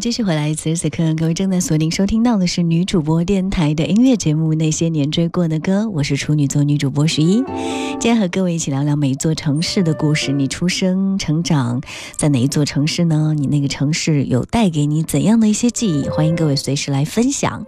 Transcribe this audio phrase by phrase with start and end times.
[0.00, 7.42] 继续回来，此时此刻，各位正在锁定收听到的是女主播电台的音乐节目《那些年追过的歌》，我是处女座女主播十一。
[7.92, 10.32] 今天和各位一起聊聊每一座城市的故事。
[10.36, 11.80] 你出生成长
[12.18, 13.34] 在哪一座城市呢？
[13.38, 16.06] 你那个城市有带给你怎样的一些记忆？
[16.10, 17.64] 欢迎各位随时来分享。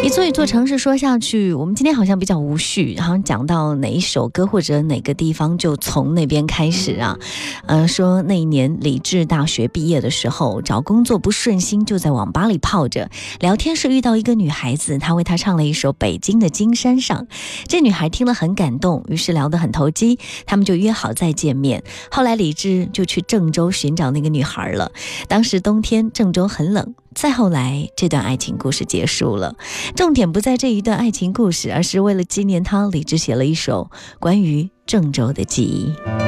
[0.00, 7.18] 一座一座城市说下去，我们今天好像比较无序，好像讲到哪一首歌或者哪个地方就从那边开始啊。
[7.66, 17.24] 呃，说那一年李志大学毕业的时候，找工作不顺心，就在网吧里泡着聊天时遇到一个女孩子，她为她唱了一首《北京的金山上》，
[17.66, 21.82] 这女孩听了很感动，于是聊得很投机，他们就约好再见面。
[22.12, 24.92] 后来李志就去郑州寻找那个女孩了，
[25.26, 26.94] 当时冬天郑州很冷。
[27.20, 29.56] 再后来，这段爱情故事结束了。
[29.96, 36.27] 重点不在这一段爱情故事，而是为了纪念他，李之写了一首关于郑州的记忆。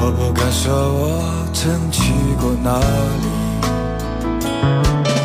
[0.00, 2.78] 我不敢说，我曾去过哪
[5.12, 5.17] 里。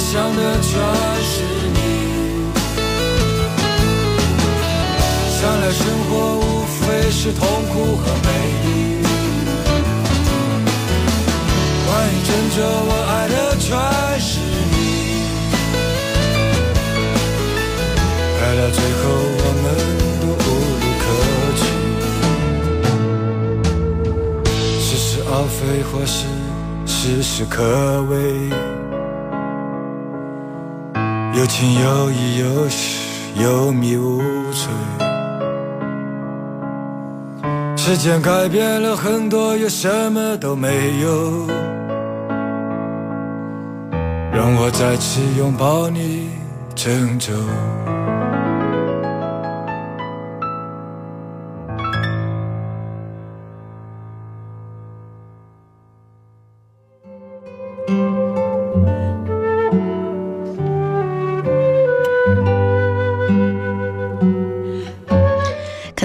[0.00, 0.28] 想的
[0.62, 0.70] 全
[1.26, 1.42] 是
[1.74, 2.54] 你，
[5.34, 6.78] 想来生活无非
[7.10, 7.48] 是痛苦
[7.96, 8.28] 和美
[8.62, 8.64] 丽。
[11.84, 13.74] 关于真挚，我爱的全
[14.20, 14.38] 是
[14.70, 15.50] 你。
[18.38, 19.02] 爱到最后，
[19.34, 19.66] 我们
[20.14, 20.30] 都
[24.14, 24.78] 无路可去。
[24.78, 25.58] 似是而非，
[25.90, 26.22] 或是
[26.86, 28.77] 似是可畏。
[31.34, 32.98] 有情有义有喜
[33.42, 34.20] 有迷无
[34.52, 34.64] 罪。
[37.76, 41.46] 时间改变了很多，又什么都没有，
[44.32, 46.28] 让我再次拥抱你，
[46.74, 47.32] 郑州。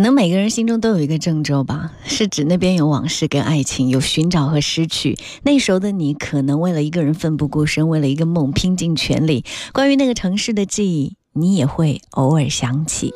[0.03, 5.17] 可能每个人心中都有一个郑州吧，是指那边有往事跟爱情，有寻找和失去。
[5.43, 9.45] 那时候的你，可能为了一个人奋不顾身，为了一个梦拼尽全力。
[9.71, 13.13] 关于那个城市的记忆，你也会偶尔想起。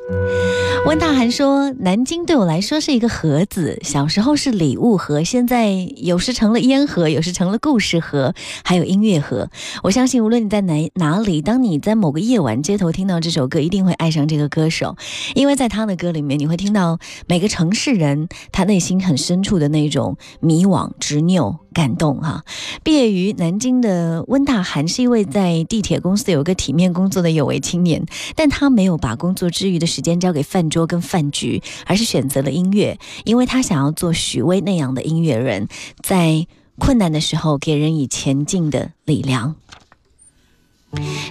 [0.87, 9.49] 温大涵说：“南京对我来说是一个盒子，小时候是礼物盒，现在有时成了烟盒，有时成了故事盒，还有音乐盒。
[9.83, 14.95] 我相信，无论你在哪哪里，当你在某个夜晚街头听到这首歌，一定会爱上这个歌手，
[15.35, 22.43] 因为在他的歌里面，你会听到每个城市人他内心很深处的那种迷惘执拗。”感动哈！
[22.83, 28.03] 毕业于南京的温大寒是一位在地铁公司有个体面工作的有为青年，
[28.35, 35.67] 但他没有把工作之余的时间交给饭桌跟饭局，而是选择了音乐，因为他想要做许巍那样的音乐人，
[36.01, 36.47] 在
[36.79, 39.53] 困难的时候给人以前进的力量。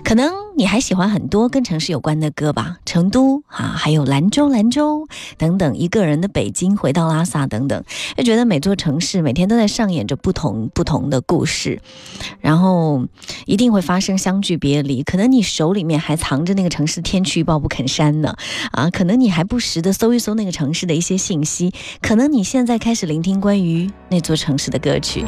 [0.05, 7.85] 可能你还喜欢很多跟城市有关的歌吧，成都啊，还有兰州、兰州等等，一个人的北京，回到拉萨等等，
[8.17, 11.81] 就觉得每座城市每天都在上演着不同不同的故事，
[12.41, 13.07] 然后
[13.45, 15.03] 一定会发生相聚别离。
[15.03, 18.35] 可能你手里面还藏着那个城市天气预报不肯删呢，
[18.73, 25.25] 啊，可能你还不时的搜一搜那个城市的一些信息，可能你现在开始聆听关于那座城市的歌曲。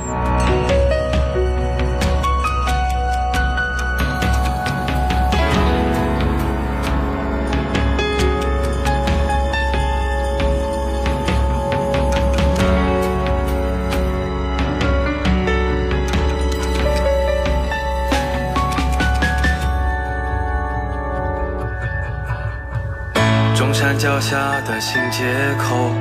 [23.80, 25.22] 山脚下的新街
[25.56, 25.92] 口，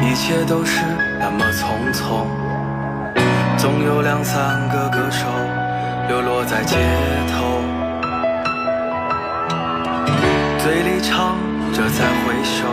[0.00, 0.80] 一切都是
[1.20, 2.24] 那么匆匆。
[3.58, 5.26] 总有两三个歌手
[6.08, 6.76] 流落在街
[7.28, 7.60] 头，
[10.60, 11.36] 嘴里唱
[11.74, 12.64] 着再回首，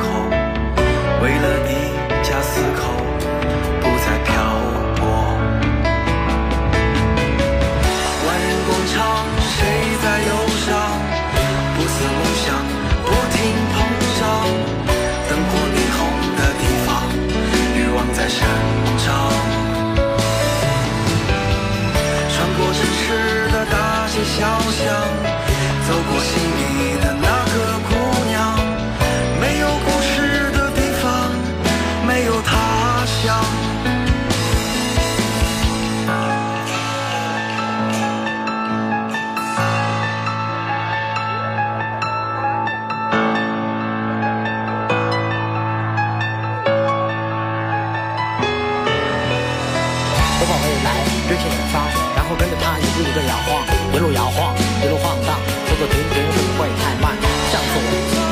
[53.15, 53.47] 一路摇晃，
[53.95, 54.53] 一路摇晃，
[54.83, 55.39] 一路晃荡，
[55.71, 57.15] 车子停停不会太慢？
[57.49, 57.79] 向左，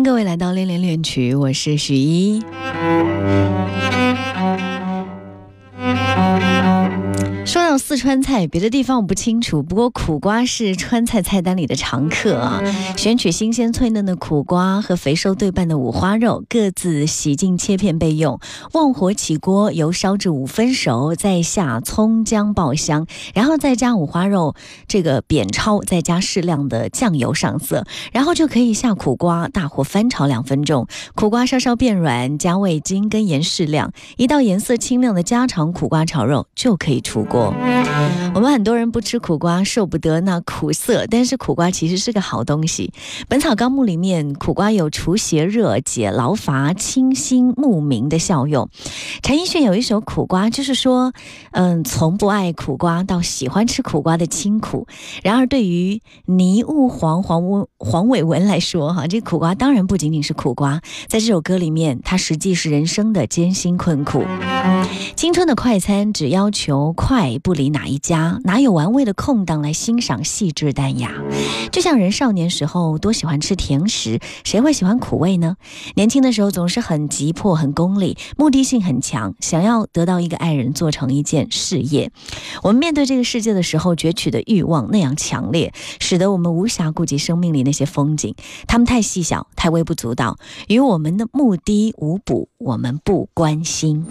[0.03, 2.41] 各位，来到恋恋恋曲，我是许一。
[7.93, 12.59] 四川菜别的地方我不清楚，不过苦瓜是川菜菜单里的常客啊。
[12.97, 18.39] 选取新鲜脆嫩的苦瓜和肥瘦对半的五花肉，各自洗净切片备用。
[18.71, 24.55] 旺火起锅，油烧至五分熟，再下葱姜爆香，然后再加五花肉
[24.87, 37.53] 这个扁焯，再加适量的酱油上色，然后就可以下苦瓜，大火翻炒两分钟，苦瓜稍稍变软，加味精跟盐适量，一道颜色清亮的家常苦瓜炒肉就可以出锅。
[38.33, 41.05] 我们很多人不吃苦瓜，受不得那苦涩。
[41.07, 42.91] 但是苦瓜其实是个好东西，
[43.27, 48.69] 《本草纲目》里面苦瓜有除邪热、解劳乏、清心目明的效用。
[49.21, 51.13] 陈奕迅有一首《苦瓜》，就是说，
[51.51, 54.87] 嗯，从不爱苦瓜到喜欢吃苦瓜的清苦。
[55.21, 57.43] 然而对于倪雾黄黄
[57.77, 64.23] 黄伟文来说，哈，这苦瓜当然不仅仅是苦瓜，在这首歌里面，它实际是人生的艰辛困苦。
[65.15, 71.11] 青春的快餐只要求快，不离哪一家哪有玩味的空档来欣赏细致淡雅？
[71.71, 75.57] 就像人少年时候多喜欢吃甜食，谁会喜欢苦味呢？
[75.95, 82.11] 年轻的时候总是很急迫、很功利，目的性很强，想要得到一个爱人，做成一件事业。
[82.61, 88.35] 我们面对这个世界的时候，攫取的欲望那样强烈，使得我们无暇顾及生命里那些风景，
[88.67, 90.37] 他们太细小、太微不足道，
[90.67, 94.05] 与我们的目的无补，我们不关心。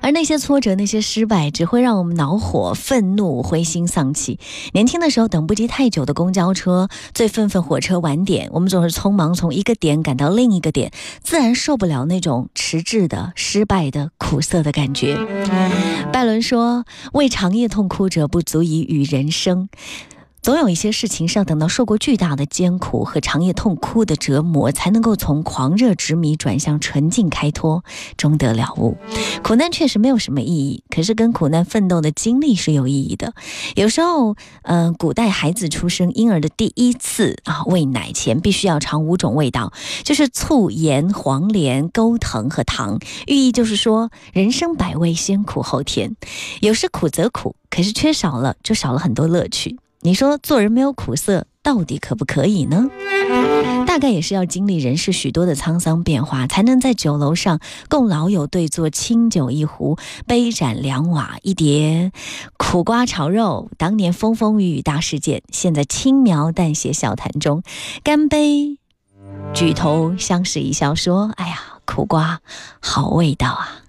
[0.00, 4.38] 而那些挫折、那些失败，只会让我们恼火、愤怒、灰心丧气。
[4.72, 10.90] 年轻的时候，等不及太久的公交车，最愤愤火车晚点，我们总是匆忙从一个点赶到另一个点，
[11.22, 15.16] 自然受不了那种迟滞的、失败的苦涩的感觉。
[16.12, 19.68] 拜伦说：“为长夜痛哭者，不足以与人生。”
[20.42, 27.84] 总有一些事情是要等到受过巨大的艰苦和长夜痛哭的折磨，才能够从狂热执迷转向纯净开脱，
[28.16, 28.96] 终得了悟。
[29.44, 33.34] 苦难确实没有什么意义，可是跟苦难奋斗的经历是有意义的。
[33.76, 46.16] 有时候，呃，古代孩子出生婴儿的第一次啊喂奶前，必须要尝五种味道，就是醋、盐、黄连、钩藤和糖，寓意就是说人生百味，先苦后甜。
[46.62, 49.76] 有时苦则苦，可是缺少了就少了很多乐趣。
[50.02, 52.86] 你说做人没有苦涩，到底可不可以呢？
[53.86, 62.12] 大概也是要经历人世许多的沧桑变化，才能在酒楼上共老友对坐，清酒一壶，杯盏两瓦一碟，
[62.56, 63.68] 苦瓜炒肉。
[63.76, 67.62] 当年风风雨雨大事件，现在轻描淡写笑谈中。
[68.02, 68.78] 干杯，
[69.52, 72.40] 举头相视一笑，说：“哎呀，苦瓜，
[72.80, 73.84] 好味道啊！”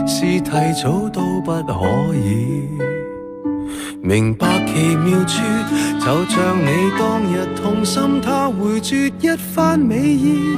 [0.08, 1.86] 是提早都不可
[2.16, 2.68] 以
[4.02, 5.38] 明白奇妙处，
[6.00, 10.58] 就像你当日痛心他回绝一番美意，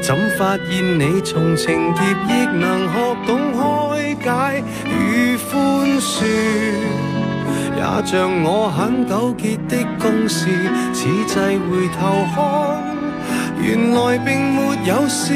[0.00, 4.16] 怎发现你从情劫亦能学懂开
[4.62, 4.89] 解。
[5.50, 5.60] 宽
[6.00, 6.24] 恕
[7.74, 10.46] 也像我很纠结的公事，
[10.94, 11.34] 此际
[11.66, 12.78] 回头看，
[13.58, 15.34] 原来并没有事。